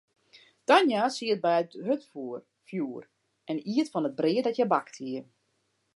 Tania 0.69 1.01
siet 1.15 1.43
by 1.43 1.51
it 1.63 1.77
hurdfjoer 1.87 3.03
en 3.49 3.61
iet 3.73 3.91
fan 3.91 4.09
it 4.09 4.17
brea 4.19 4.43
dat 4.45 4.57
hja 4.57 4.67
bakt 4.73 4.95
hie. 5.01 5.21